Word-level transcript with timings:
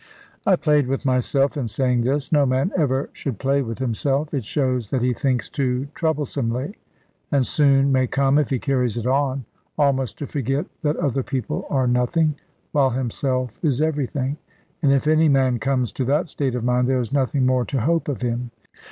I 0.47 0.55
played 0.55 0.87
with 0.87 1.05
myself, 1.05 1.55
in 1.55 1.67
saying 1.67 2.01
this. 2.05 2.31
No 2.31 2.43
man 2.47 2.71
ever 2.75 3.11
should 3.13 3.37
play 3.37 3.61
with 3.61 3.77
himself. 3.77 4.33
It 4.33 4.43
shows 4.43 4.89
that 4.89 5.03
he 5.03 5.13
thinks 5.13 5.47
too 5.47 5.89
troublesomely; 5.93 6.73
and 7.31 7.45
soon 7.45 7.91
may 7.91 8.07
come, 8.07 8.39
if 8.39 8.49
he 8.49 8.57
carries 8.57 8.97
it 8.97 9.05
on, 9.05 9.45
almost 9.77 10.17
to 10.17 10.25
forget 10.25 10.65
that 10.81 10.95
other 10.95 11.21
people 11.21 11.67
are 11.69 11.85
nothing, 11.85 12.33
while 12.71 12.89
himself 12.89 13.59
is 13.63 13.79
everything. 13.79 14.37
And 14.81 14.91
if 14.91 15.05
any 15.05 15.29
man 15.29 15.59
comes 15.59 15.91
to 15.91 16.05
that 16.05 16.29
state 16.29 16.55
of 16.55 16.63
mind, 16.63 16.87
there 16.87 16.99
is 16.99 17.13
nothing 17.13 17.45
more 17.45 17.63
to 17.65 17.81
hope 17.81 18.07
of 18.07 18.23
him. 18.23 18.49